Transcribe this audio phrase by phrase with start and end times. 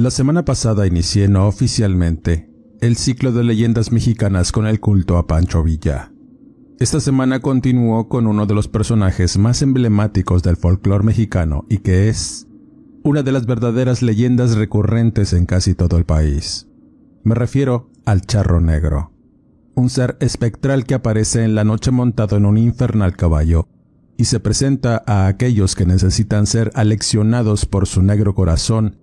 [0.00, 2.48] La semana pasada inicié no oficialmente
[2.80, 6.10] el ciclo de leyendas mexicanas con el culto a Pancho Villa.
[6.78, 12.08] Esta semana continuó con uno de los personajes más emblemáticos del folclore mexicano y que
[12.08, 12.46] es
[13.04, 16.66] una de las verdaderas leyendas recurrentes en casi todo el país.
[17.22, 19.12] Me refiero al charro negro,
[19.74, 23.68] un ser espectral que aparece en la noche montado en un infernal caballo
[24.16, 28.96] y se presenta a aquellos que necesitan ser aleccionados por su negro corazón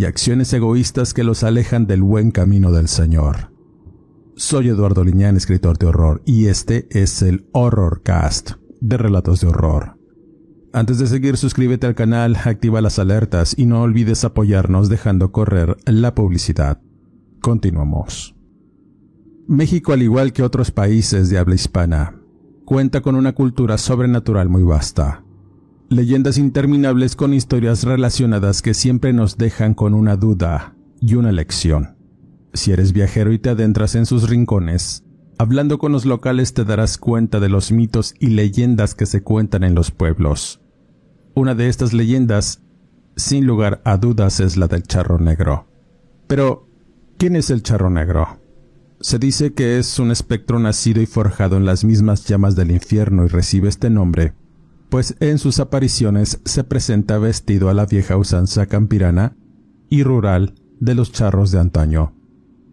[0.00, 3.52] y acciones egoístas que los alejan del buen camino del Señor.
[4.34, 9.48] Soy Eduardo Liñán, escritor de horror, y este es el Horror Cast de Relatos de
[9.48, 9.98] Horror.
[10.72, 15.76] Antes de seguir, suscríbete al canal, activa las alertas y no olvides apoyarnos dejando correr
[15.84, 16.80] la publicidad.
[17.42, 18.34] Continuamos.
[19.48, 22.18] México, al igual que otros países de habla hispana,
[22.64, 25.24] cuenta con una cultura sobrenatural muy vasta
[25.90, 31.96] leyendas interminables con historias relacionadas que siempre nos dejan con una duda y una lección.
[32.54, 35.04] Si eres viajero y te adentras en sus rincones,
[35.36, 39.64] hablando con los locales te darás cuenta de los mitos y leyendas que se cuentan
[39.64, 40.60] en los pueblos.
[41.34, 42.62] Una de estas leyendas,
[43.16, 45.66] sin lugar a dudas, es la del charro negro.
[46.28, 46.68] Pero,
[47.18, 48.38] ¿quién es el charro negro?
[49.00, 53.24] Se dice que es un espectro nacido y forjado en las mismas llamas del infierno
[53.24, 54.34] y recibe este nombre
[54.90, 59.36] pues en sus apariciones se presenta vestido a la vieja usanza campirana
[59.88, 62.14] y rural de los charros de antaño,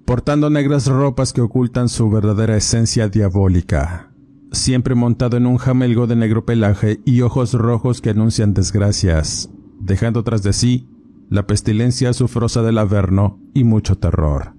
[0.06, 4.12] portando negras ropas que ocultan su verdadera esencia diabólica,
[4.52, 10.24] siempre montado en un jamelgo de negro pelaje y ojos rojos que anuncian desgracias, dejando
[10.24, 10.90] tras de sí
[11.30, 14.56] la pestilencia sufrosa del Averno y mucho terror.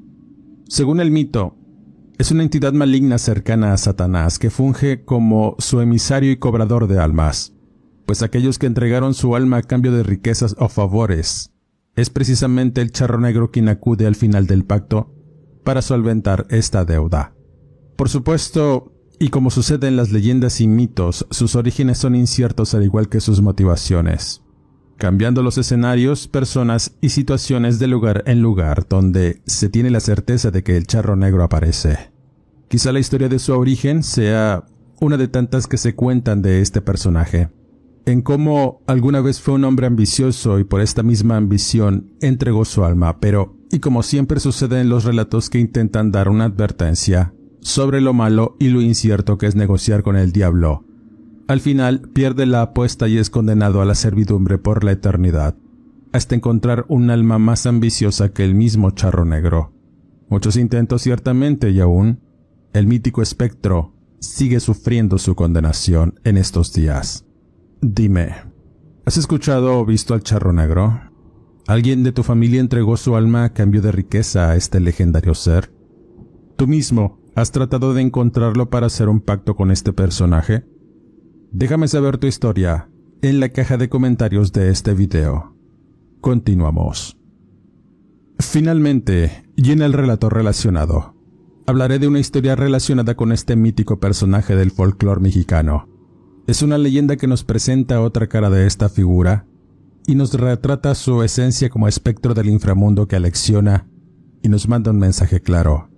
[0.69, 1.58] Según el mito,
[2.19, 6.99] es una entidad maligna cercana a Satanás que funge como su emisario y cobrador de
[6.99, 7.55] almas,
[8.06, 11.53] pues aquellos que entregaron su alma a cambio de riquezas o favores,
[11.95, 15.15] es precisamente el charro negro quien acude al final del pacto
[15.62, 17.34] para solventar esta deuda.
[17.97, 22.83] Por supuesto, y como sucede en las leyendas y mitos, sus orígenes son inciertos al
[22.83, 24.43] igual que sus motivaciones,
[24.99, 30.51] cambiando los escenarios, personas y situaciones de lugar en lugar donde se tiene la certeza
[30.51, 32.11] de que el charro negro aparece.
[32.69, 34.65] Quizá la historia de su origen sea
[35.01, 37.49] una de tantas que se cuentan de este personaje,
[38.05, 42.85] en cómo alguna vez fue un hombre ambicioso y por esta misma ambición entregó su
[42.85, 48.01] alma, pero, y como siempre sucede en los relatos que intentan dar una advertencia sobre
[48.01, 50.85] lo malo y lo incierto que es negociar con el diablo,
[51.49, 55.57] al final pierde la apuesta y es condenado a la servidumbre por la eternidad,
[56.13, 59.73] hasta encontrar un alma más ambiciosa que el mismo charro negro.
[60.29, 62.21] Muchos intentos ciertamente y aún,
[62.75, 67.25] el mítico espectro sigue sufriendo su condenación en estos días.
[67.81, 68.35] Dime,
[69.07, 71.01] ¿has escuchado o visto al charro negro?
[71.67, 75.73] ¿Alguien de tu familia entregó su alma a cambio de riqueza a este legendario ser?
[76.57, 80.67] ¿Tú mismo has tratado de encontrarlo para hacer un pacto con este personaje?
[81.51, 82.91] Déjame saber tu historia
[83.23, 85.57] en la caja de comentarios de este video.
[86.21, 87.17] Continuamos.
[88.39, 91.17] Finalmente, y en el relato relacionado,
[91.67, 95.89] hablaré de una historia relacionada con este mítico personaje del folclore mexicano.
[96.47, 99.47] Es una leyenda que nos presenta otra cara de esta figura
[100.06, 103.89] y nos retrata su esencia como espectro del inframundo que alecciona
[104.43, 105.89] y nos manda un mensaje claro.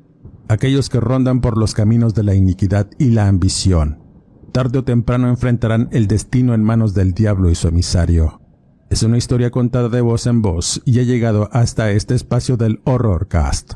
[0.49, 4.10] Aquellos que rondan por los caminos de la iniquidad y la ambición
[4.51, 8.41] tarde o temprano enfrentarán el destino en manos del diablo y su emisario.
[8.91, 12.81] Es una historia contada de voz en voz y ha llegado hasta este espacio del
[12.85, 13.75] Horror Cast.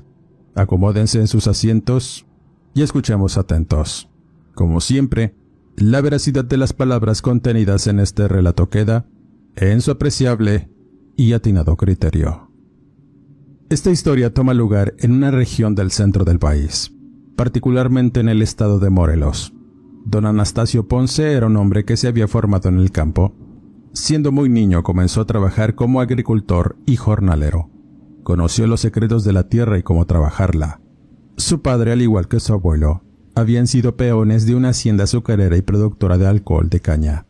[0.55, 2.27] Acomódense en sus asientos
[2.75, 4.11] y escuchemos atentos.
[4.55, 5.35] Como siempre,
[5.77, 9.07] la veracidad de las palabras contenidas en este relato queda
[9.57, 10.69] en su apreciable
[11.17, 12.51] y atinado criterio.
[13.71, 16.93] Esta historia toma lugar en una región del centro del país,
[17.35, 19.53] particularmente en el estado de Morelos.
[20.05, 23.35] Don Anastasio Ponce era un hombre que se había formado en el campo.
[23.93, 27.71] Siendo muy niño comenzó a trabajar como agricultor y jornalero.
[28.23, 30.81] Conoció los secretos de la tierra y cómo trabajarla.
[31.37, 33.03] Su padre, al igual que su abuelo,
[33.35, 37.27] habían sido peones de una hacienda azucarera y productora de alcohol de caña,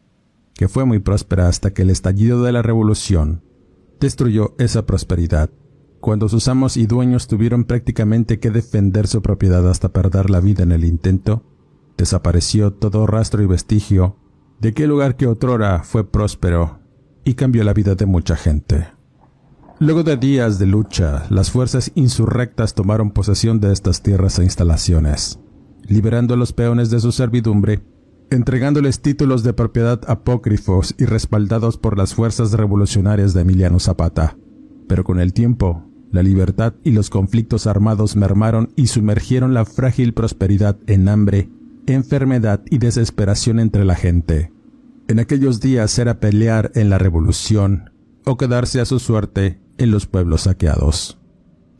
[0.54, 3.42] que fue muy próspera hasta que el estallido de la revolución
[4.00, 5.50] destruyó esa prosperidad,
[6.00, 10.62] cuando sus amos y dueños tuvieron prácticamente que defender su propiedad hasta perder la vida
[10.62, 11.42] en el intento,
[11.96, 14.16] desapareció todo rastro y vestigio
[14.60, 16.78] de aquel lugar que otrora fue próspero
[17.24, 18.88] y cambió la vida de mucha gente.
[19.80, 25.40] Luego de días de lucha, las fuerzas insurrectas tomaron posesión de estas tierras e instalaciones
[25.86, 27.82] liberando a los peones de su servidumbre,
[28.30, 34.36] entregándoles títulos de propiedad apócrifos y respaldados por las fuerzas revolucionarias de Emiliano Zapata.
[34.88, 40.14] Pero con el tiempo, la libertad y los conflictos armados mermaron y sumergieron la frágil
[40.14, 41.50] prosperidad en hambre,
[41.86, 44.52] enfermedad y desesperación entre la gente.
[45.08, 47.90] En aquellos días era pelear en la revolución
[48.24, 51.18] o quedarse a su suerte en los pueblos saqueados.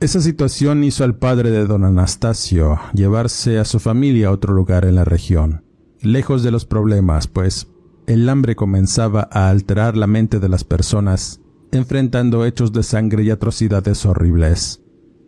[0.01, 4.85] Esa situación hizo al padre de don Anastasio llevarse a su familia a otro lugar
[4.85, 5.65] en la región,
[6.03, 7.69] lejos de los problemas, pues
[8.07, 11.41] el hambre comenzaba a alterar la mente de las personas,
[11.73, 14.83] enfrentando hechos de sangre y atrocidades horribles,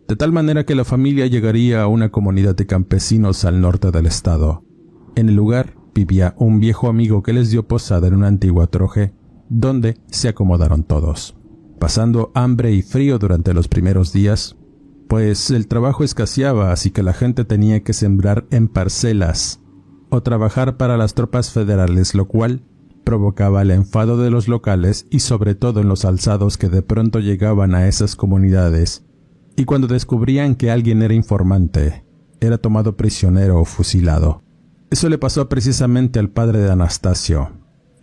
[0.07, 4.05] de tal manera que la familia llegaría a una comunidad de campesinos al norte del
[4.05, 4.66] estado.
[5.17, 9.15] En el lugar vivía un viejo amigo que les dio posada en una antigua troje,
[9.49, 11.35] donde se acomodaron todos.
[11.79, 14.57] Pasando hambre y frío durante los primeros días,
[15.09, 19.59] pues el trabajo escaseaba, así que la gente tenía que sembrar en parcelas
[20.11, 22.61] o trabajar para las tropas federales, lo cual
[23.03, 27.19] provocaba el enfado de los locales y sobre todo en los alzados que de pronto
[27.21, 29.03] llegaban a esas comunidades,
[29.55, 32.05] y cuando descubrían que alguien era informante,
[32.39, 34.43] era tomado prisionero o fusilado.
[34.89, 37.51] Eso le pasó precisamente al padre de Anastasio.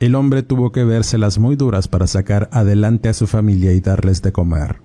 [0.00, 4.22] El hombre tuvo que vérselas muy duras para sacar adelante a su familia y darles
[4.22, 4.84] de comer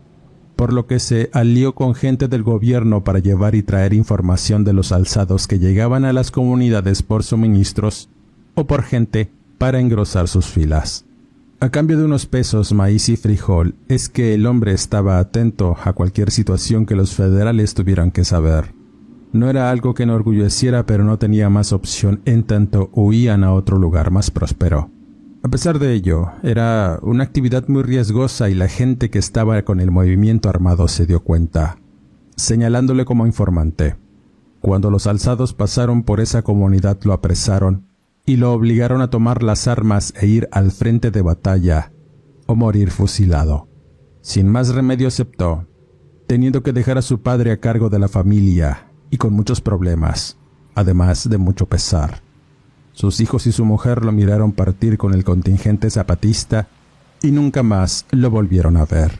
[0.60, 4.74] por lo que se alió con gente del gobierno para llevar y traer información de
[4.74, 8.10] los alzados que llegaban a las comunidades por suministros
[8.56, 11.06] o por gente para engrosar sus filas.
[11.62, 15.94] A cambio de unos pesos, maíz y frijol, es que el hombre estaba atento a
[15.94, 18.74] cualquier situación que los federales tuvieran que saber.
[19.32, 23.78] No era algo que enorgulleciera, pero no tenía más opción en tanto huían a otro
[23.78, 24.90] lugar más próspero.
[25.44, 29.80] A pesar de ello, era una actividad muy riesgosa y la gente que estaba con
[29.80, 31.78] el movimiento armado se dio cuenta,
[32.36, 33.96] señalándole como informante.
[34.62, 37.86] Cuando los alzados pasaron por esa comunidad lo apresaron
[38.26, 41.94] y lo obligaron a tomar las armas e ir al frente de batalla
[42.48, 43.68] o morir fusilado.
[44.22, 45.68] Sin más remedio aceptó,
[46.28, 50.38] teniendo que dejar a su padre a cargo de la familia y con muchos problemas,
[50.76, 52.22] además de mucho pesar.
[52.94, 56.68] Sus hijos y su mujer lo miraron partir con el contingente zapatista
[57.22, 59.20] y nunca más lo volvieron a ver.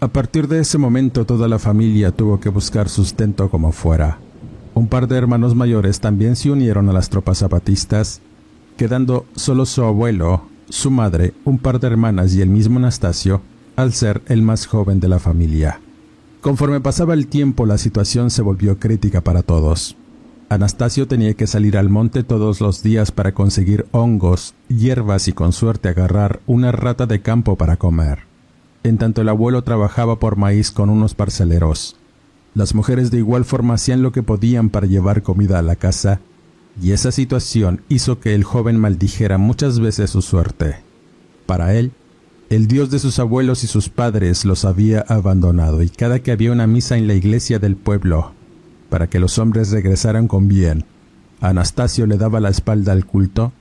[0.00, 4.18] A partir de ese momento toda la familia tuvo que buscar sustento como fuera.
[4.74, 8.20] Un par de hermanos mayores también se unieron a las tropas zapatistas,
[8.76, 13.42] quedando solo su abuelo, su madre, un par de hermanas y el mismo Anastasio,
[13.74, 15.80] al ser el más joven de la familia.
[16.40, 19.96] Conforme pasaba el tiempo la situación se volvió crítica para todos.
[20.48, 25.52] Anastasio tenía que salir al monte todos los días para conseguir hongos, hierbas y con
[25.52, 28.20] suerte agarrar una rata de campo para comer.
[28.82, 31.96] En tanto el abuelo trabajaba por maíz con unos parceleros.
[32.54, 36.20] Las mujeres de igual forma hacían lo que podían para llevar comida a la casa,
[36.80, 40.76] y esa situación hizo que el joven maldijera muchas veces su suerte.
[41.44, 41.92] Para él,
[42.50, 46.52] el Dios de sus abuelos y sus padres los había abandonado, y cada que había
[46.52, 48.32] una misa en la iglesia del pueblo,
[48.88, 50.84] para que los hombres regresaran con bien.
[51.40, 53.52] Anastasio le daba la espalda al culto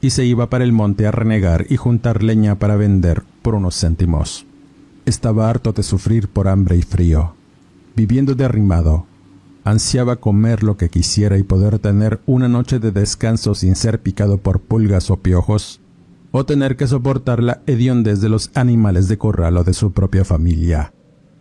[0.00, 3.80] y se iba para el monte a renegar y juntar leña para vender por unos
[3.80, 4.46] céntimos.
[5.06, 7.34] Estaba harto de sufrir por hambre y frío.
[7.94, 9.06] Viviendo derrimado,
[9.62, 14.38] ansiaba comer lo que quisiera y poder tener una noche de descanso sin ser picado
[14.38, 15.80] por pulgas o piojos,
[16.36, 20.24] o tener que soportar la hediondez de los animales de corral o de su propia
[20.24, 20.92] familia,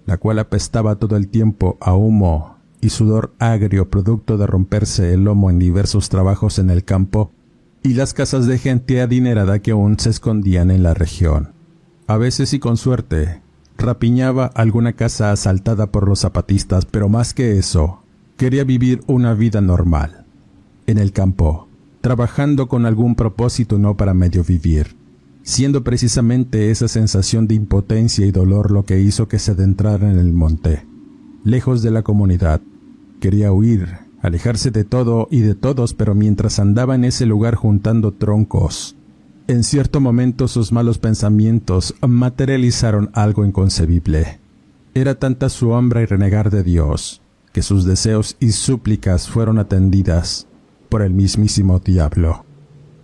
[0.06, 5.24] la cual apestaba todo el tiempo a humo, y sudor agrio producto de romperse el
[5.24, 7.32] lomo en diversos trabajos en el campo
[7.82, 11.54] y las casas de gente adinerada que aún se escondían en la región.
[12.06, 13.42] A veces y con suerte,
[13.80, 18.04] rapiñaba alguna casa asaltada por los zapatistas, pero más que eso,
[18.38, 20.26] quería vivir una vida normal,
[20.86, 21.68] en el campo,
[22.04, 24.98] trabajando con algún propósito no para medio vivir.
[25.42, 30.18] siendo precisamente esa sensación de impotencia y dolor lo que hizo que se adentrara en
[30.18, 30.86] el monte,
[31.44, 32.62] lejos de la comunidad.
[33.20, 38.14] Quería huir, alejarse de todo y de todos, pero mientras andaba en ese lugar juntando
[38.14, 38.96] troncos,
[39.48, 44.40] en cierto momento sus malos pensamientos materializaron algo inconcebible.
[44.94, 50.48] Era tanta su hambre y renegar de Dios, que sus deseos y súplicas fueron atendidas
[50.94, 52.46] por el mismísimo diablo.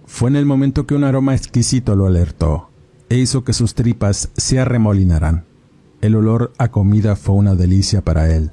[0.05, 2.69] Fue en el momento que un aroma exquisito lo alertó
[3.10, 5.46] e hizo que sus tripas se arremolinaran.
[6.00, 8.51] El olor a comida fue una delicia para él.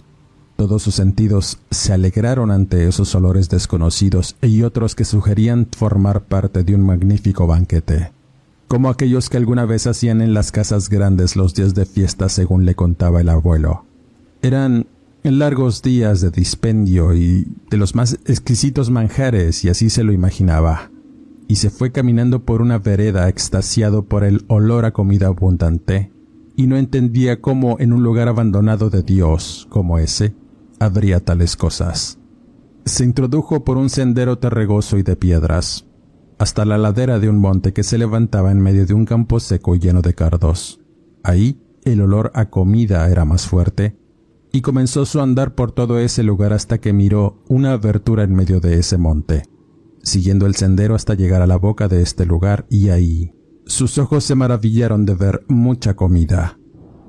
[0.56, 6.64] Todos sus sentidos se alegraron ante esos olores desconocidos y otros que sugerían formar parte
[6.64, 8.12] de un magnífico banquete,
[8.68, 12.64] como aquellos que alguna vez hacían en las casas grandes los días de fiesta según
[12.64, 13.84] le contaba el abuelo.
[14.40, 14.86] Eran
[15.32, 20.90] largos días de dispendio y de los más exquisitos manjares y así se lo imaginaba,
[21.48, 26.12] y se fue caminando por una vereda extasiado por el olor a comida abundante,
[26.54, 30.34] y no entendía cómo en un lugar abandonado de Dios como ese,
[30.78, 32.18] habría tales cosas.
[32.84, 35.86] Se introdujo por un sendero terregoso y de piedras,
[36.38, 39.74] hasta la ladera de un monte que se levantaba en medio de un campo seco
[39.74, 40.80] y lleno de cardos.
[41.22, 43.96] Ahí el olor a comida era más fuerte,
[44.52, 48.60] y comenzó su andar por todo ese lugar hasta que miró una abertura en medio
[48.60, 49.44] de ese monte,
[50.02, 53.32] siguiendo el sendero hasta llegar a la boca de este lugar y ahí
[53.66, 56.58] sus ojos se maravillaron de ver mucha comida,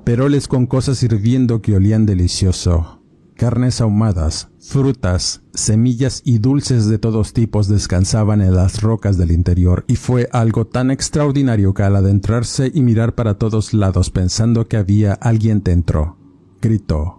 [0.04, 2.98] peroles con cosas hirviendo que olían delicioso,
[3.38, 9.84] Carnes ahumadas, frutas, semillas y dulces de todos tipos descansaban en las rocas del interior
[9.86, 14.76] y fue algo tan extraordinario que al adentrarse y mirar para todos lados pensando que
[14.76, 16.16] había alguien dentro,
[16.60, 17.17] gritó,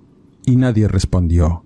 [0.50, 1.63] y nadie respondió.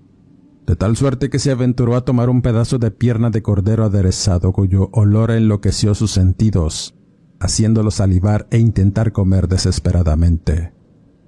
[0.68, 4.52] De tal suerte que se aventuró a tomar un pedazo de pierna de cordero aderezado
[4.52, 6.96] cuyo olor enloqueció sus sentidos,
[7.40, 10.74] haciéndolo salivar e intentar comer desesperadamente.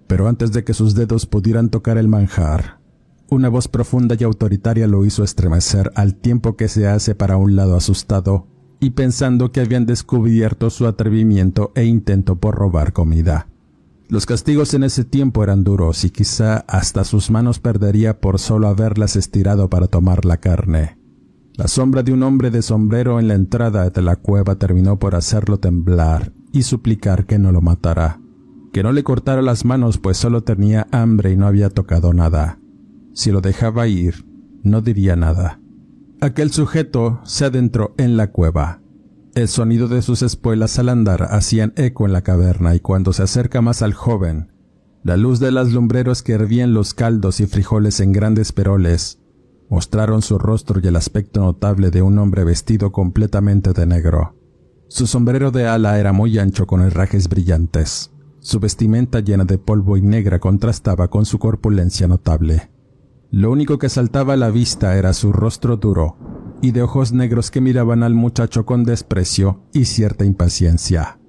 [0.07, 2.79] Pero antes de que sus dedos pudieran tocar el manjar,
[3.29, 7.55] una voz profunda y autoritaria lo hizo estremecer al tiempo que se hace para un
[7.55, 8.47] lado asustado
[8.79, 13.47] y pensando que habían descubierto su atrevimiento e intento por robar comida.
[14.15, 18.69] Los castigos en ese tiempo eran duros y quizá hasta sus manos perdería por solo
[18.69, 20.97] haberlas estirado para tomar la carne.
[21.55, 25.15] La sombra de un hombre de sombrero en la entrada de la cueva terminó por
[25.15, 28.21] hacerlo temblar y suplicar que no lo matara,
[28.71, 32.57] que no le cortara las manos pues solo tenía hambre y no había tocado nada.
[33.13, 34.25] Si lo dejaba ir,
[34.63, 35.59] no diría nada.
[36.21, 38.79] Aquel sujeto se adentró en la cueva.
[39.35, 43.23] El sonido de sus espuelas al andar hacían eco en la caverna y cuando se
[43.23, 44.53] acerca más al joven,
[45.03, 49.19] la luz de las lumbreros que hervían los caldos y frijoles en grandes peroles
[49.69, 54.37] mostraron su rostro y el aspecto notable de un hombre vestido completamente de negro.
[54.87, 58.11] Su sombrero de ala era muy ancho con herrajes brillantes.
[58.39, 62.71] Su vestimenta llena de polvo y negra contrastaba con su corpulencia notable.
[63.31, 66.34] Lo único que saltaba a la vista era su rostro duro
[66.65, 71.19] y de ojos negros que miraban al muchacho con desprecio y cierta impaciencia.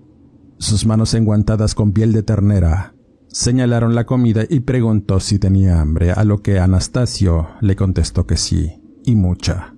[0.57, 2.95] Sus manos enguantadas con piel de ternera
[3.29, 8.39] señalaron la comida y preguntó si tenía hambre, a lo que Anastasio le contestó que
[8.39, 9.75] sí, y mucha.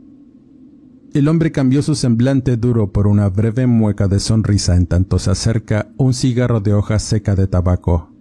[1.12, 5.32] El hombre cambió su semblante duro por una breve mueca de sonrisa en tanto se
[5.32, 8.12] acerca un cigarro de hoja seca de tabaco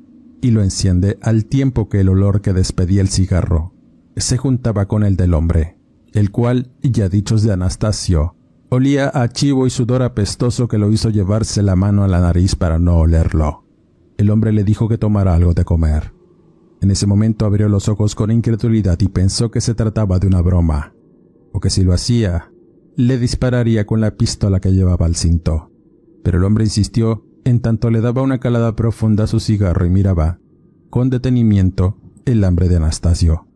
[0.41, 3.75] y lo enciende al tiempo que el olor que despedía el cigarro
[4.15, 5.76] se juntaba con el del hombre,
[6.17, 8.35] el cual, ya dichos de Anastasio,
[8.69, 12.55] olía a chivo y sudor apestoso que lo hizo llevarse la mano a la nariz
[12.55, 13.65] para no olerlo.
[14.17, 16.13] El hombre le dijo que tomara algo de comer.
[16.81, 20.41] En ese momento abrió los ojos con incredulidad y pensó que se trataba de una
[20.41, 20.95] broma,
[21.53, 22.51] o que si lo hacía,
[22.95, 25.71] le dispararía con la pistola que llevaba al cinto.
[26.23, 29.91] Pero el hombre insistió en tanto le daba una calada profunda a su cigarro y
[29.91, 30.39] miraba,
[30.89, 33.46] con detenimiento, el hambre de Anastasio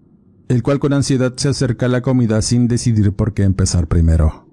[0.52, 4.50] el cual con ansiedad se acerca a la comida sin decidir por qué empezar primero.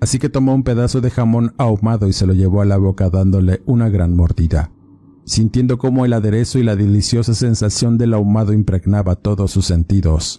[0.00, 3.10] Así que tomó un pedazo de jamón ahumado y se lo llevó a la boca
[3.10, 4.70] dándole una gran mordida,
[5.24, 10.38] sintiendo cómo el aderezo y la deliciosa sensación del ahumado impregnaba todos sus sentidos.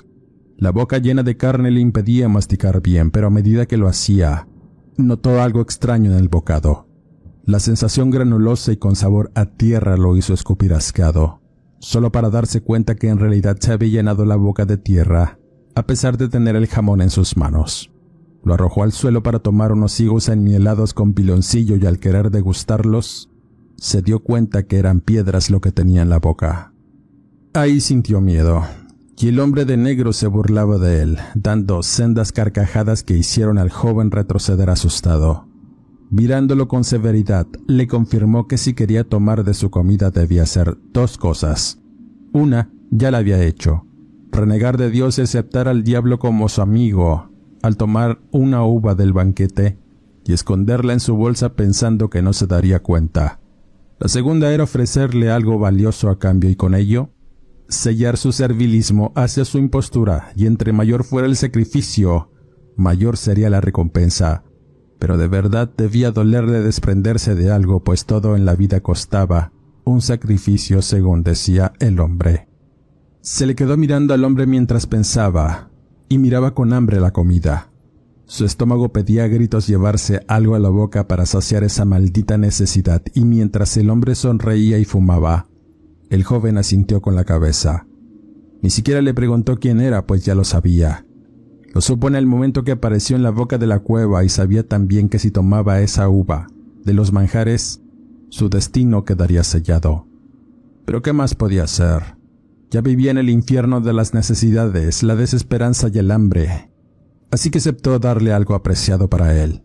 [0.58, 4.48] La boca llena de carne le impedía masticar bien, pero a medida que lo hacía,
[4.96, 6.88] notó algo extraño en el bocado.
[7.44, 11.40] La sensación granulosa y con sabor a tierra lo hizo escupir asqueado
[11.81, 15.39] solo para darse cuenta que en realidad se había llenado la boca de tierra,
[15.75, 17.91] a pesar de tener el jamón en sus manos.
[18.43, 23.29] Lo arrojó al suelo para tomar unos higos enmielados con piloncillo y al querer degustarlos,
[23.77, 26.73] se dio cuenta que eran piedras lo que tenía en la boca.
[27.53, 28.63] Ahí sintió miedo,
[29.17, 33.71] y el hombre de negro se burlaba de él, dando sendas carcajadas que hicieron al
[33.71, 35.50] joven retroceder asustado.
[36.12, 41.18] Mirándolo con severidad, le confirmó que si quería tomar de su comida debía hacer dos
[41.18, 41.80] cosas.
[42.34, 43.86] Una, ya la había hecho.
[44.30, 49.13] Renegar de Dios y aceptar al diablo como su amigo, al tomar una uva del
[49.13, 49.80] banquete
[50.25, 53.39] y esconderla en su bolsa pensando que no se daría cuenta.
[53.98, 57.12] La segunda era ofrecerle algo valioso a cambio y con ello
[57.70, 62.32] sellar su servilismo hacia su impostura y entre mayor fuera el sacrificio,
[62.75, 64.44] mayor sería la recompensa
[65.01, 69.51] pero de verdad debía dolerle desprenderse de algo, pues todo en la vida costaba
[69.84, 72.48] un sacrificio, según decía el hombre.
[73.22, 75.72] Se le quedó mirando al hombre mientras pensaba,
[76.08, 77.72] y miraba con hambre la comida.
[78.25, 83.01] Su estómago pedía a gritos llevarse algo a la boca para saciar esa maldita necesidad,
[83.15, 85.48] y mientras el hombre sonreía y fumaba,
[86.12, 87.88] el joven asintió con la cabeza.
[88.62, 91.08] Ni siquiera le preguntó quién era, pues ya lo sabía.
[91.73, 94.67] Lo supo en el momento que apareció en la boca de la cueva y sabía
[94.67, 96.47] también que si tomaba esa uva
[96.83, 97.81] de los manjares,
[98.29, 100.07] su destino quedaría sellado.
[100.85, 102.17] Pero ¿qué más podía hacer?
[102.71, 106.71] Ya vivía en el infierno de las necesidades, la desesperanza y el hambre.
[107.31, 109.63] Así que aceptó darle algo apreciado para él,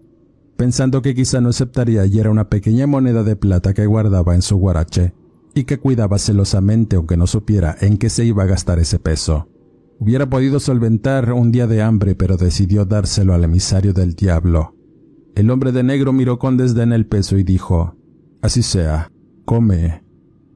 [0.56, 4.42] pensando que quizá no aceptaría y era una pequeña moneda de plata que guardaba en
[4.42, 5.14] su guarache
[5.54, 9.48] y que cuidaba celosamente aunque no supiera en qué se iba a gastar ese peso.
[9.98, 14.74] Hubiera podido solventar un día de hambre, pero decidió dárselo al emisario del diablo.
[15.34, 17.96] El hombre de negro miró con desdén el peso y dijo,
[18.42, 19.10] Así sea,
[19.44, 20.04] come.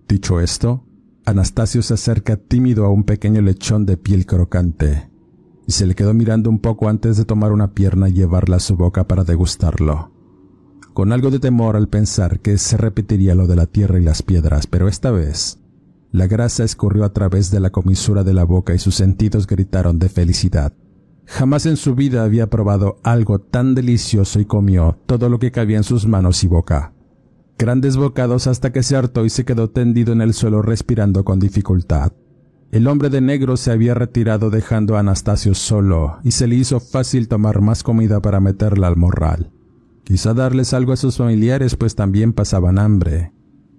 [0.08, 0.86] Dicho esto,
[1.24, 5.10] Anastasio se acerca tímido a un pequeño lechón de piel crocante,
[5.66, 8.60] y se le quedó mirando un poco antes de tomar una pierna y llevarla a
[8.60, 10.12] su boca para degustarlo.
[10.92, 14.22] Con algo de temor al pensar que se repetiría lo de la tierra y las
[14.22, 15.59] piedras, pero esta vez
[16.12, 19.98] la grasa escurrió a través de la comisura de la boca y sus sentidos gritaron
[19.98, 20.72] de felicidad.
[21.24, 25.76] Jamás en su vida había probado algo tan delicioso y comió todo lo que cabía
[25.76, 26.92] en sus manos y boca.
[27.56, 31.38] Grandes bocados hasta que se hartó y se quedó tendido en el suelo respirando con
[31.38, 32.12] dificultad.
[32.72, 36.80] El hombre de negro se había retirado dejando a Anastasio solo y se le hizo
[36.80, 39.52] fácil tomar más comida para meterla al morral.
[40.02, 43.32] Quizá darles algo a sus familiares pues también pasaban hambre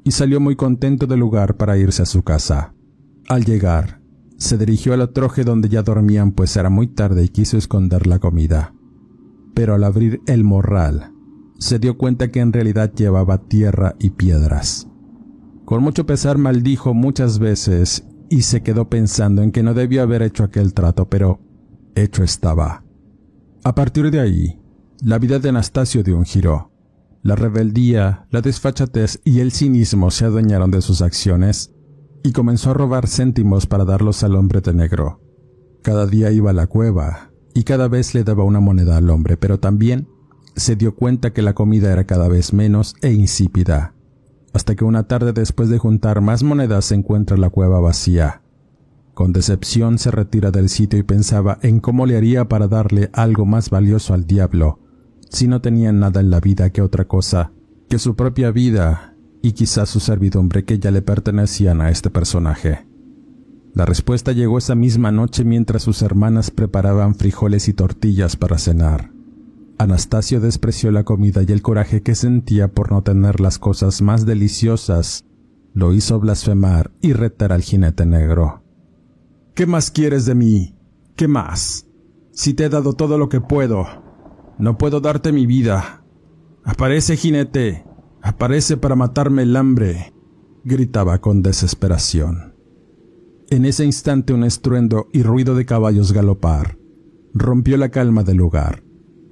[0.03, 2.73] y salió muy contento del lugar para irse a su casa.
[3.27, 4.01] Al llegar,
[4.37, 8.19] se dirigió al troje donde ya dormían pues era muy tarde y quiso esconder la
[8.19, 8.73] comida.
[9.53, 11.11] Pero al abrir el morral,
[11.59, 14.87] se dio cuenta que en realidad llevaba tierra y piedras.
[15.65, 20.23] Con mucho pesar maldijo muchas veces y se quedó pensando en que no debió haber
[20.23, 21.39] hecho aquel trato, pero
[21.95, 22.83] hecho estaba.
[23.63, 24.59] A partir de ahí,
[25.03, 26.70] la vida de Anastasio dio un giro.
[27.23, 31.71] La rebeldía, la desfachatez y el cinismo se adueñaron de sus acciones
[32.23, 35.21] y comenzó a robar céntimos para darlos al hombre de negro.
[35.83, 39.37] Cada día iba a la cueva y cada vez le daba una moneda al hombre,
[39.37, 40.07] pero también
[40.55, 43.93] se dio cuenta que la comida era cada vez menos e insípida,
[44.53, 48.41] hasta que una tarde después de juntar más monedas se encuentra la cueva vacía.
[49.13, 53.45] Con decepción se retira del sitio y pensaba en cómo le haría para darle algo
[53.45, 54.79] más valioso al diablo,
[55.31, 57.51] si no tenía nada en la vida que otra cosa
[57.91, 62.87] que su propia vida y quizás su servidumbre que ya le pertenecían a este personaje.
[63.73, 69.11] La respuesta llegó esa misma noche mientras sus hermanas preparaban frijoles y tortillas para cenar.
[69.77, 74.25] Anastasio despreció la comida y el coraje que sentía por no tener las cosas más
[74.25, 75.25] deliciosas
[75.73, 78.63] lo hizo blasfemar y retar al jinete negro.
[79.53, 80.75] ¿Qué más quieres de mí?
[81.17, 81.87] ¿Qué más?
[82.31, 83.85] Si te he dado todo lo que puedo,
[84.61, 86.03] no puedo darte mi vida.
[86.63, 87.83] Aparece, jinete.
[88.21, 90.13] Aparece para matarme el hambre.
[90.63, 92.53] gritaba con desesperación.
[93.49, 96.77] En ese instante un estruendo y ruido de caballos galopar
[97.33, 98.83] rompió la calma del lugar.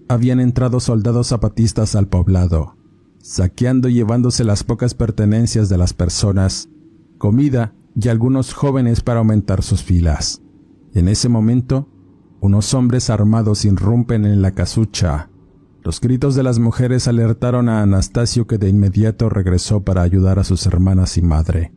[0.07, 2.77] Habían entrado soldados zapatistas al poblado,
[3.19, 6.69] saqueando y llevándose las pocas pertenencias de las personas,
[7.17, 10.41] comida y algunos jóvenes para aumentar sus filas.
[10.93, 11.87] En ese momento,
[12.41, 15.29] unos hombres armados irrumpen en la casucha.
[15.83, 20.43] Los gritos de las mujeres alertaron a Anastasio que de inmediato regresó para ayudar a
[20.43, 21.73] sus hermanas y madre.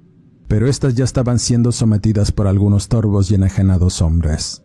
[0.49, 4.63] Pero éstas ya estaban siendo sometidas por algunos torvos y enajenados hombres.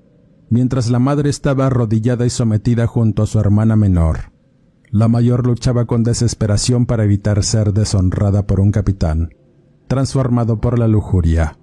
[0.50, 4.32] Mientras la madre estaba arrodillada y sometida junto a su hermana menor,
[4.90, 9.34] la mayor luchaba con desesperación para evitar ser deshonrada por un capitán,
[9.88, 11.58] transformado por la lujuria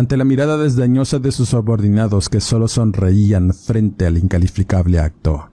[0.00, 5.50] ante la mirada desdeñosa de sus subordinados que solo sonreían frente al incalificable acto.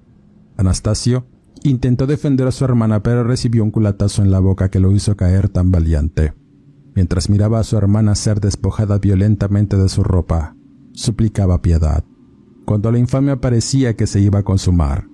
[0.56, 1.28] Anastasio
[1.64, 5.18] intentó defender a su hermana pero recibió un culatazo en la boca que lo hizo
[5.18, 6.34] caer tan valiente.
[6.96, 10.56] Mientras miraba a su hermana ser despojada violentamente de su ropa,
[10.94, 12.06] suplicaba piedad.
[12.66, 15.10] Cuando la infamia parecía que se iba a consumar,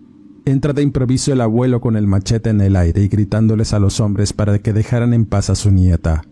[0.45, 4.01] Entra de improviso el abuelo con el machete en el aire y gritándoles a los
[4.01, 6.23] hombres para que dejaran en paz a su nieta.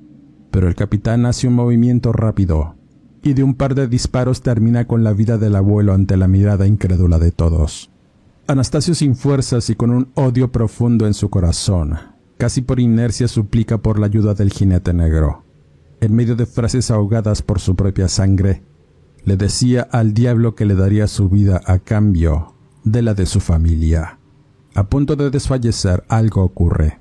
[0.51, 2.75] Pero el capitán hace un movimiento rápido
[3.23, 6.67] y de un par de disparos termina con la vida del abuelo ante la mirada
[6.67, 7.91] incrédula de todos.
[8.47, 11.97] Anastasio sin fuerzas y con un odio profundo en su corazón,
[12.37, 15.43] casi por inercia suplica por la ayuda del jinete negro.
[15.99, 18.63] En medio de frases ahogadas por su propia sangre,
[19.23, 23.39] le decía al diablo que le daría su vida a cambio de la de su
[23.39, 24.17] familia.
[24.73, 27.00] A punto de desfallecer, algo ocurre.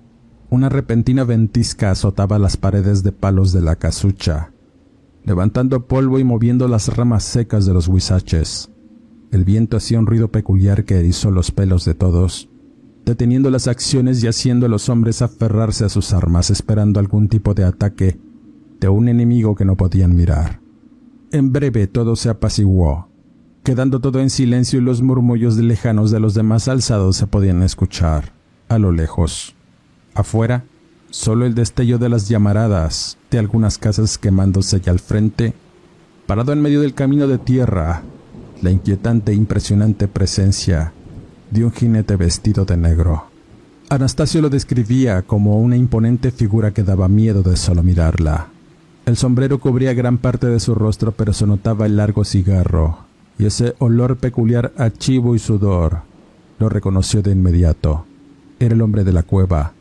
[0.51, 4.51] una repentina ventisca azotaba las paredes de palos de la casucha,
[5.23, 8.69] levantando polvo y moviendo las ramas secas de los huizaches.
[9.31, 12.49] El viento hacía un ruido peculiar que erizó los pelos de todos,
[13.05, 17.53] deteniendo las acciones y haciendo a los hombres aferrarse a sus armas esperando algún tipo
[17.53, 18.19] de ataque
[18.81, 20.59] de un enemigo que no podían mirar.
[21.31, 23.07] En breve todo se apaciguó,
[23.63, 28.33] quedando todo en silencio y los murmullos lejanos de los demás alzados se podían escuchar,
[28.67, 29.55] a lo lejos.
[30.13, 30.63] Afuera,
[31.09, 35.53] solo el destello de las llamaradas de algunas casas quemándose ya al frente,
[36.27, 38.03] parado en medio del camino de tierra,
[38.61, 40.93] la inquietante e impresionante presencia
[41.49, 43.25] de un jinete vestido de negro.
[43.89, 48.47] Anastasio lo describía como una imponente figura que daba miedo de solo mirarla.
[49.05, 52.99] El sombrero cubría gran parte de su rostro, pero se notaba el largo cigarro
[53.37, 56.03] y ese olor peculiar a chivo y sudor.
[56.59, 58.05] Lo reconoció de inmediato.
[58.59, 59.73] Era el hombre de la cueva,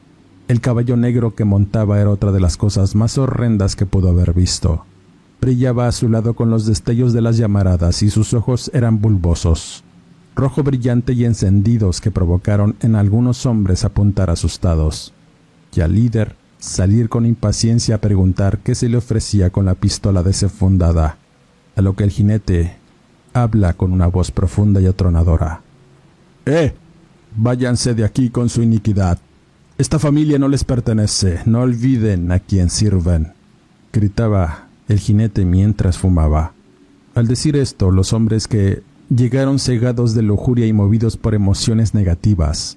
[0.51, 4.33] el caballo negro que montaba era otra de las cosas más horrendas que pudo haber
[4.33, 4.85] visto.
[5.41, 9.85] Brillaba a su lado con los destellos de las llamaradas y sus ojos eran bulbosos,
[10.35, 15.15] rojo brillante y encendidos que provocaron en algunos hombres apuntar asustados,
[15.73, 20.25] y al líder salir con impaciencia a preguntar qué se le ofrecía con la pistola
[20.25, 21.19] desenfundada,
[21.77, 22.77] a lo que el jinete
[23.35, 25.61] habla con una voz profunda y atronadora.
[26.45, 26.75] ¡Eh!
[27.37, 29.21] Váyanse de aquí con su iniquidad.
[29.81, 33.33] Esta familia no les pertenece, no olviden a quien sirven,
[33.95, 36.53] gritaba el jinete mientras fumaba.
[37.15, 42.77] Al decir esto, los hombres que llegaron cegados de lujuria y movidos por emociones negativas,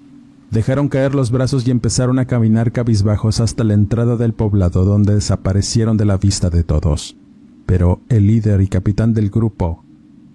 [0.50, 5.16] dejaron caer los brazos y empezaron a caminar cabizbajos hasta la entrada del poblado donde
[5.16, 7.18] desaparecieron de la vista de todos.
[7.66, 9.84] Pero el líder y capitán del grupo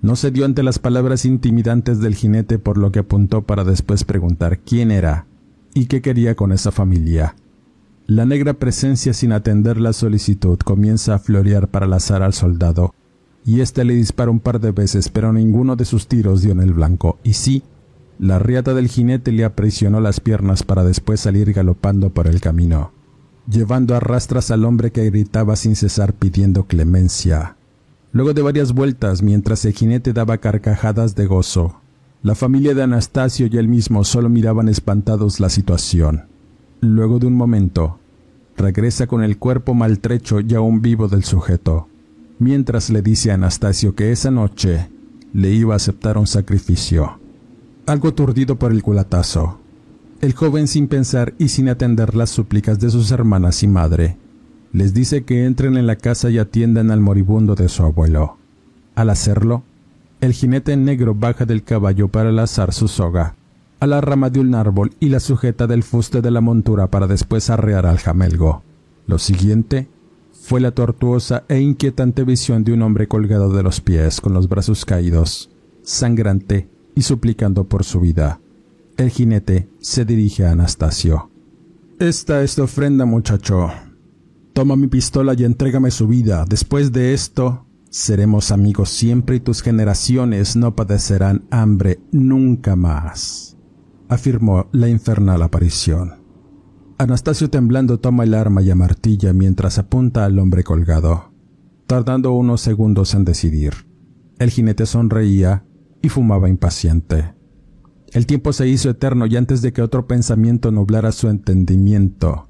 [0.03, 4.59] no cedió ante las palabras intimidantes del jinete por lo que apuntó para después preguntar
[4.59, 5.28] quién era
[5.79, 7.37] y qué quería con esa familia.
[8.07, 12.95] La negra presencia sin atender la solicitud comienza a florear para lazar al soldado,
[13.45, 16.61] y éste le dispara un par de veces, pero ninguno de sus tiros dio en
[16.61, 17.63] el blanco, y sí,
[18.19, 22.93] la riata del jinete le aprisionó las piernas para después salir galopando por el camino,
[23.49, 27.57] llevando a rastras al hombre que gritaba sin cesar pidiendo clemencia.
[28.11, 31.81] Luego de varias vueltas, mientras el jinete daba carcajadas de gozo,
[32.23, 36.25] la familia de Anastasio y él mismo solo miraban espantados la situación.
[36.81, 37.99] Luego de un momento,
[38.57, 41.89] regresa con el cuerpo maltrecho y aún vivo del sujeto,
[42.39, 44.89] mientras le dice a Anastasio que esa noche
[45.33, 47.19] le iba a aceptar un sacrificio.
[47.87, 49.61] Algo aturdido por el culatazo,
[50.21, 54.17] el joven sin pensar y sin atender las súplicas de sus hermanas y madre,
[54.73, 58.37] les dice que entren en la casa y atiendan al moribundo de su abuelo.
[58.97, 59.63] Al hacerlo,
[60.21, 63.37] el jinete negro baja del caballo para lazar su soga
[63.81, 67.07] a la rama de un árbol y la sujeta del fuste de la montura para
[67.07, 68.63] después arrear al jamelgo.
[69.07, 69.89] Lo siguiente
[70.33, 74.49] fue la tortuosa e inquietante visión de un hombre colgado de los pies con los
[74.49, 75.51] brazos caídos,
[75.83, 78.41] sangrante y suplicando por su vida.
[78.97, 81.31] El jinete se dirige a Anastasio.
[82.01, 83.71] Esta es tu ofrenda, muchacho.
[84.53, 86.45] Toma mi pistola y entrégame su vida.
[86.49, 93.57] Después de esto, seremos amigos siempre y tus generaciones no padecerán hambre nunca más,
[94.09, 96.15] afirmó la infernal aparición.
[96.99, 101.33] Anastasio temblando toma el arma y amartilla mientras apunta al hombre colgado,
[101.87, 103.73] tardando unos segundos en decidir.
[104.39, 105.65] El jinete sonreía
[106.03, 107.35] y fumaba impaciente.
[108.13, 112.48] El tiempo se hizo eterno y antes de que otro pensamiento nublara su entendimiento,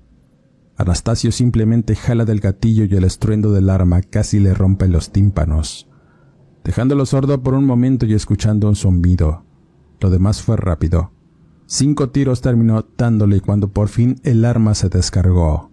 [0.79, 5.89] Anastasio simplemente jala del gatillo y el estruendo del arma casi le rompe los tímpanos,
[6.63, 9.45] dejándolo sordo por un momento y escuchando un zumbido.
[10.01, 11.11] Lo demás fue rápido.
[11.67, 15.73] Cinco tiros terminó dándole cuando por fin el arma se descargó.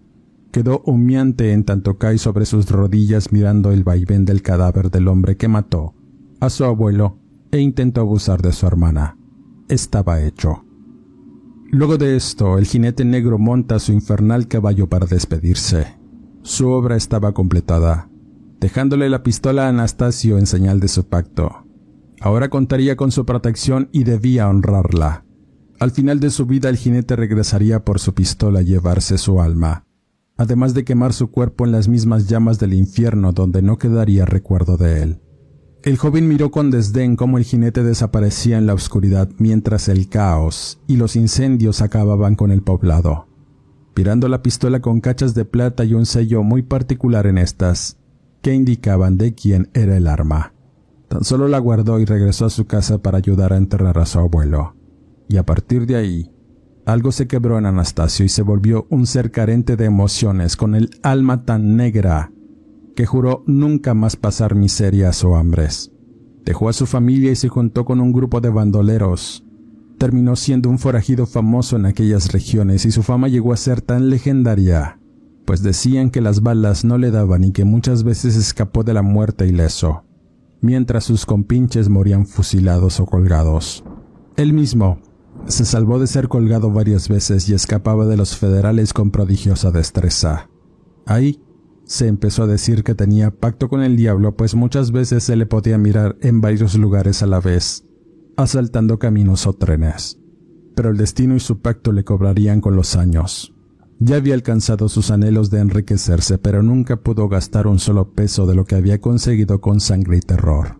[0.52, 5.38] Quedó humeante en tanto cae sobre sus rodillas mirando el vaivén del cadáver del hombre
[5.38, 5.94] que mató
[6.40, 7.20] a su abuelo
[7.52, 9.18] e intentó abusar de su hermana.
[9.70, 10.65] Estaba hecho.
[11.72, 15.98] Luego de esto, el jinete negro monta su infernal caballo para despedirse.
[16.42, 18.10] Su obra estaba completada,
[18.60, 21.66] dejándole la pistola a Anastasio en señal de su pacto.
[22.22, 25.26] Ahora contaría con su protección y debía honrarla.
[25.80, 29.86] Al final de su vida el jinete regresaría por su pistola a llevarse su alma,
[30.38, 34.78] además de quemar su cuerpo en las mismas llamas del infierno donde no quedaría recuerdo
[34.78, 35.22] de él.
[35.86, 40.80] El joven miró con desdén cómo el jinete desaparecía en la oscuridad mientras el caos
[40.88, 43.28] y los incendios acababan con el poblado.
[43.96, 47.98] Mirando la pistola con cachas de plata y un sello muy particular en estas,
[48.42, 50.56] que indicaban de quién era el arma.
[51.08, 54.18] Tan solo la guardó y regresó a su casa para ayudar a enterrar a su
[54.18, 54.74] abuelo.
[55.28, 56.32] Y a partir de ahí,
[56.88, 60.90] algo se quebró en Anastasio y se volvió un ser carente de emociones, con el
[61.04, 62.32] alma tan negra
[62.96, 65.92] que juró nunca más pasar miserias o hambres.
[66.46, 69.44] Dejó a su familia y se juntó con un grupo de bandoleros.
[69.98, 74.10] Terminó siendo un forajido famoso en aquellas regiones y su fama llegó a ser tan
[74.10, 75.00] legendaria,
[75.46, 79.02] pues decían que las balas no le daban y que muchas veces escapó de la
[79.02, 80.04] muerte ileso,
[80.62, 83.84] mientras sus compinches morían fusilados o colgados.
[84.36, 85.00] Él mismo
[85.48, 90.50] se salvó de ser colgado varias veces y escapaba de los federales con prodigiosa destreza.
[91.06, 91.40] Ahí
[91.86, 95.46] se empezó a decir que tenía pacto con el diablo, pues muchas veces se le
[95.46, 97.86] podía mirar en varios lugares a la vez,
[98.38, 100.20] asaltando caminos o trenes.
[100.76, 103.54] Pero el destino y su pacto le cobrarían con los años.
[104.00, 108.56] Ya había alcanzado sus anhelos de enriquecerse, pero nunca pudo gastar un solo peso de
[108.56, 110.80] lo que había conseguido con sangre y terror.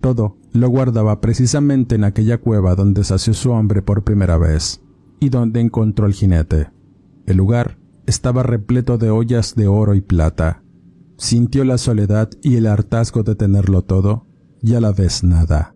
[0.00, 4.80] Todo lo guardaba precisamente en aquella cueva donde sació su hambre por primera vez,
[5.20, 6.70] y donde encontró el jinete.
[7.26, 10.62] El lugar estaba repleto de ollas de oro y plata.
[11.18, 14.26] Sintió la soledad y el hartazgo de tenerlo todo
[14.62, 15.74] y a la vez nada.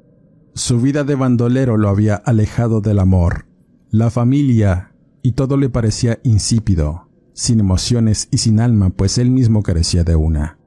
[0.55, 3.45] Su vida de bandolero lo había alejado del amor,
[3.91, 9.63] la familia, y todo le parecía insípido, sin emociones y sin alma, pues él mismo
[9.63, 10.59] carecía de una.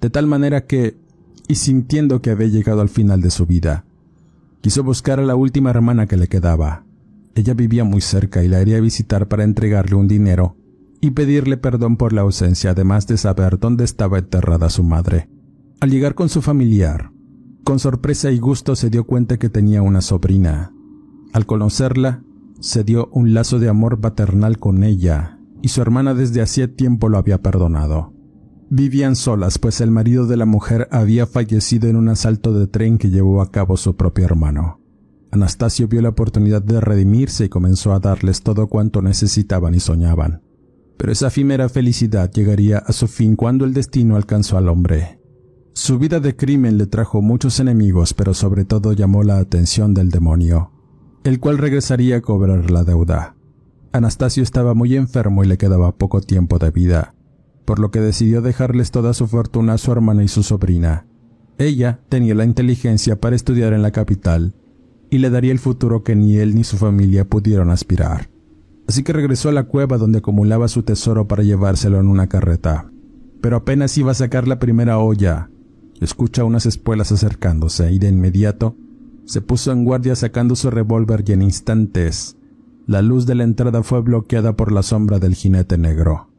[0.00, 0.96] De tal manera que,
[1.48, 3.84] y sintiendo que había llegado al final de su vida,
[4.60, 6.84] quiso buscar a la última hermana que le quedaba.
[7.34, 10.56] Ella vivía muy cerca y la iría a visitar para entregarle un dinero
[11.00, 15.28] y pedirle perdón por la ausencia, además de saber dónde estaba enterrada su madre.
[15.80, 17.12] Al llegar con su familiar,
[17.64, 20.72] con sorpresa y gusto se dio cuenta que tenía una sobrina.
[21.32, 22.22] Al conocerla,
[22.60, 27.08] se dio un lazo de amor paternal con ella, y su hermana desde hacía tiempo
[27.08, 28.12] lo había perdonado.
[28.70, 32.98] Vivían solas, pues el marido de la mujer había fallecido en un asalto de tren
[32.98, 34.80] que llevó a cabo su propio hermano.
[35.30, 40.42] Anastasio vio la oportunidad de redimirse y comenzó a darles todo cuanto necesitaban y soñaban.
[40.98, 45.20] Pero esa efímera felicidad llegaría a su fin cuando el destino alcanzó al hombre.
[45.72, 50.10] Su vida de crimen le trajo muchos enemigos, pero sobre todo llamó la atención del
[50.10, 50.72] demonio,
[51.22, 53.36] el cual regresaría a cobrar la deuda.
[53.92, 57.14] Anastasio estaba muy enfermo y le quedaba poco tiempo de vida,
[57.64, 61.06] por lo que decidió dejarles toda su fortuna a su hermana y su sobrina.
[61.58, 64.56] Ella tenía la inteligencia para estudiar en la capital
[65.10, 68.30] y le daría el futuro que ni él ni su familia pudieron aspirar
[68.88, 72.90] así que regresó a la cueva donde acumulaba su tesoro para llevárselo en una carreta.
[73.40, 75.50] Pero apenas iba a sacar la primera olla,
[76.00, 78.76] escucha unas espuelas acercándose y de inmediato
[79.28, 82.38] se puso en guardia sacando su revólver y en instantes
[82.86, 86.30] la luz de la entrada fue bloqueada por la sombra del jinete negro.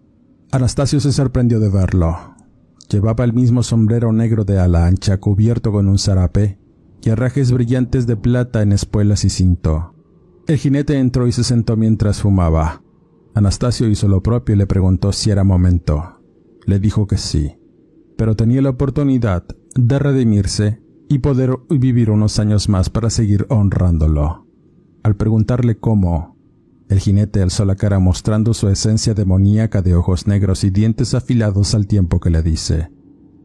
[0.51, 2.17] Anastasio se sorprendió de verlo.
[2.89, 6.57] Llevaba el mismo sombrero negro de ala ancha cubierto con un zarape
[7.03, 9.93] y herrajes brillantes de plata en espuelas y cinto.
[10.49, 12.81] El jinete entró y se sentó mientras fumaba.
[13.35, 16.23] Anastasio hizo lo propio y le preguntó si era momento.
[16.65, 17.59] Le dijo que sí,
[18.17, 24.47] pero tenía la oportunidad de redimirse y poder vivir unos años más para seguir honrándolo.
[25.03, 26.35] Al preguntarle cómo,
[26.89, 31.75] El jinete alzó la cara mostrando su esencia demoníaca de ojos negros y dientes afilados
[31.75, 32.89] al tiempo que le dice,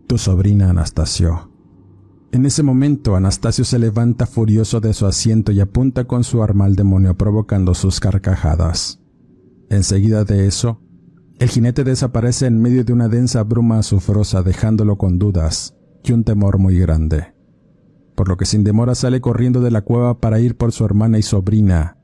[0.07, 1.54] Tu sobrina Anastasio.
[2.35, 6.64] En ese momento Anastasio se levanta furioso de su asiento y apunta con su arma
[6.64, 8.99] al demonio provocando sus carcajadas.
[9.70, 10.81] Enseguida de eso,
[11.38, 16.25] el jinete desaparece en medio de una densa bruma azufrosa dejándolo con dudas y un
[16.25, 17.37] temor muy grande.
[18.16, 21.18] Por lo que sin demora sale corriendo de la cueva para ir por su hermana
[21.18, 21.99] y sobrina,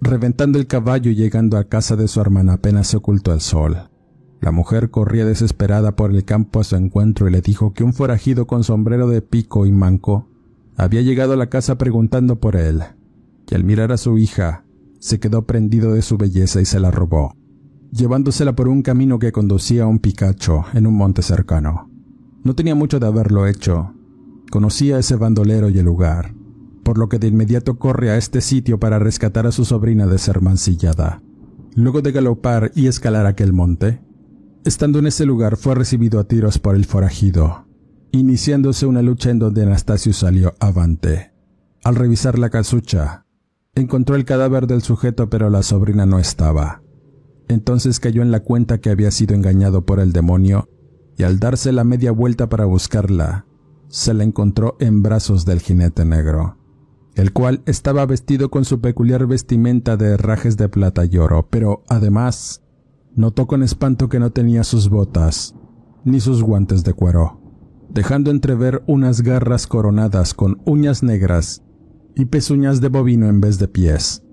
[0.00, 3.90] reventando el caballo y llegando a casa de su hermana apenas se ocultó el sol.
[4.44, 7.94] La mujer corría desesperada por el campo a su encuentro y le dijo que un
[7.94, 10.28] forajido con sombrero de pico y manco
[10.76, 12.82] había llegado a la casa preguntando por él,
[13.50, 14.66] y al mirar a su hija,
[14.98, 17.34] se quedó prendido de su belleza y se la robó,
[17.90, 21.88] llevándosela por un camino que conducía a un picacho en un monte cercano.
[22.42, 23.94] No tenía mucho de haberlo hecho.
[24.50, 26.34] Conocía ese bandolero y el lugar,
[26.82, 30.18] por lo que de inmediato corre a este sitio para rescatar a su sobrina de
[30.18, 31.22] ser mancillada.
[31.74, 34.02] Luego de galopar y escalar aquel monte,
[34.64, 37.66] Estando en ese lugar fue recibido a tiros por el forajido,
[38.12, 41.32] iniciándose una lucha en donde Anastasio salió avante.
[41.84, 43.26] Al revisar la casucha,
[43.74, 46.82] encontró el cadáver del sujeto pero la sobrina no estaba.
[47.46, 50.70] Entonces cayó en la cuenta que había sido engañado por el demonio
[51.18, 53.44] y al darse la media vuelta para buscarla,
[53.88, 56.56] se la encontró en brazos del jinete negro,
[57.16, 61.84] el cual estaba vestido con su peculiar vestimenta de herrajes de plata y oro, pero
[61.88, 62.63] además
[63.16, 65.54] Notó con espanto que no tenía sus botas,
[66.04, 67.40] ni sus guantes de cuero,
[67.88, 71.62] dejando entrever unas garras coronadas con uñas negras
[72.16, 74.24] y pezuñas de bovino en vez de pies.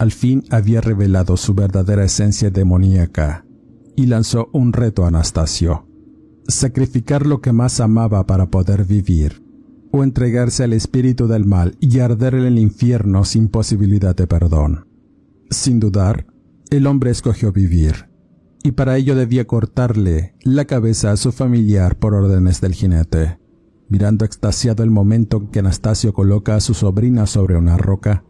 [0.00, 3.46] Al fin había revelado su verdadera esencia demoníaca
[3.94, 5.86] y lanzó un reto a Anastasio.
[6.48, 9.44] Sacrificar lo que más amaba para poder vivir,
[9.92, 14.88] o entregarse al espíritu del mal y arder en el infierno sin posibilidad de perdón.
[15.50, 16.26] Sin dudar,
[16.70, 18.12] el hombre escogió vivir
[18.66, 23.38] y para ello debía cortarle la cabeza a su familiar por órdenes del jinete.
[23.90, 28.24] Mirando extasiado el momento en que Anastasio coloca a su sobrina sobre una roca,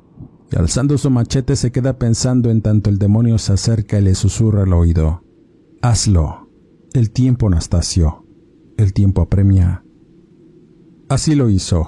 [0.50, 4.16] y alzando su machete se queda pensando en tanto el demonio se acerca y le
[4.16, 5.22] susurra al oído.
[5.80, 6.50] Hazlo.
[6.92, 8.26] El tiempo, Anastasio.
[8.76, 9.84] El tiempo apremia.
[11.08, 11.86] Así lo hizo,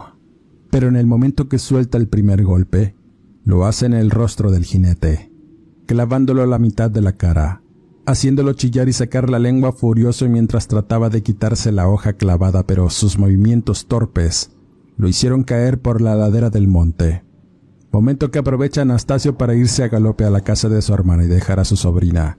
[0.71, 2.95] pero en el momento que suelta el primer golpe,
[3.43, 5.33] lo hace en el rostro del jinete,
[5.87, 7.63] clavándolo a la mitad de la cara
[8.07, 12.89] haciéndolo chillar y sacar la lengua furioso mientras trataba de quitarse la hoja clavada, pero
[12.89, 14.53] sus movimientos torpes
[14.97, 17.25] lo hicieron caer por la ladera del monte.
[17.93, 21.29] Momento que aprovecha Anastasio para irse a galope a la casa de su hermana y
[21.29, 22.39] dejar a su sobrina,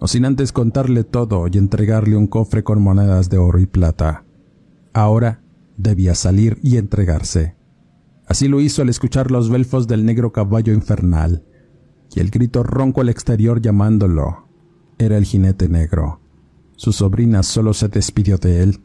[0.00, 4.24] no sin antes contarle todo y entregarle un cofre con monedas de oro y plata.
[4.92, 5.42] Ahora
[5.76, 7.56] debía salir y entregarse.
[8.26, 11.44] Así lo hizo al escuchar los belfos del negro caballo infernal
[12.14, 14.41] y el grito ronco al exterior llamándolo,
[15.02, 16.20] era el jinete negro.
[16.76, 18.80] Su sobrina solo se despidió de él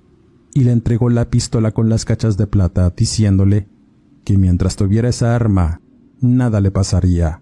[0.53, 3.67] y le entregó la pistola con las cachas de plata, diciéndole
[4.23, 5.82] que mientras tuviera esa arma,
[6.19, 7.41] nada le pasaría.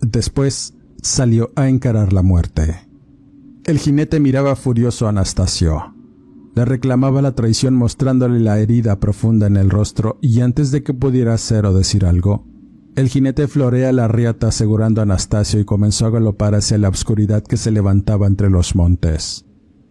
[0.00, 2.88] Después salió a encarar la muerte.
[3.64, 5.94] El jinete miraba furioso a Anastasio.
[6.54, 10.94] Le reclamaba la traición mostrándole la herida profunda en el rostro y antes de que
[10.94, 12.44] pudiera hacer o decir algo,
[12.94, 17.42] el jinete florea la riata asegurando a Anastasio y comenzó a galopar hacia la oscuridad
[17.42, 19.46] que se levantaba entre los montes.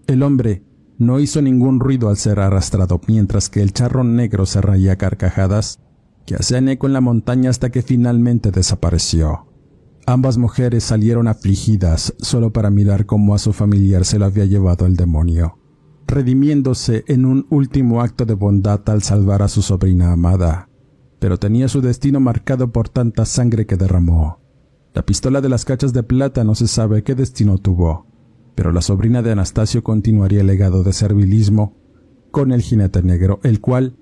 [0.08, 0.64] El hombre
[1.00, 5.80] no hizo ningún ruido al ser arrastrado mientras que el charro negro se reía carcajadas
[6.28, 9.48] que hacían eco en la montaña hasta que finalmente desapareció.
[10.06, 14.86] Ambas mujeres salieron afligidas solo para mirar cómo a su familiar se lo había llevado
[14.86, 15.58] el demonio,
[16.06, 20.71] redimiéndose en un último acto de bondad al salvar a su sobrina amada
[21.22, 24.40] pero tenía su destino marcado por tanta sangre que derramó.
[24.96, 28.08] La pistola de las cachas de plata no se sabe qué destino tuvo,
[28.56, 31.76] pero la sobrina de Anastasio continuaría el legado de servilismo
[32.32, 33.96] con el jinete negro, el cual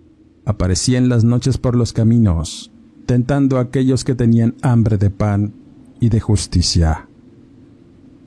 [0.45, 2.71] aparecía en las noches por los caminos,
[3.05, 5.53] tentando a aquellos que tenían hambre de pan
[5.99, 7.09] y de justicia.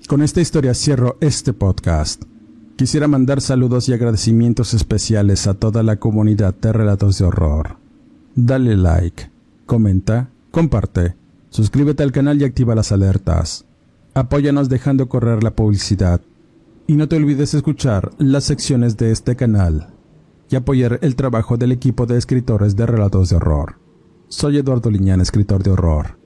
[0.06, 2.24] Con esta historia cierro este podcast.
[2.76, 7.81] Quisiera mandar saludos y agradecimientos especiales a toda la comunidad de relatos de horror
[8.34, 9.30] dale like,
[9.66, 11.16] comenta, comparte,
[11.50, 13.66] suscríbete al canal y activa las alertas.
[14.14, 16.20] Apóyanos dejando correr la publicidad.
[16.86, 19.94] Y no te olvides escuchar las secciones de este canal
[20.50, 23.78] y apoyar el trabajo del equipo de escritores de relatos de horror.
[24.28, 26.18] Soy Eduardo Liñán, escritor de horror.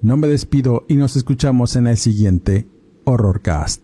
[0.00, 2.68] No me despido y nos escuchamos en el siguiente
[3.04, 3.83] Horrorcast.